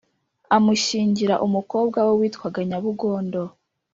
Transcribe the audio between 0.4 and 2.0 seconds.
amushyingira umukobwa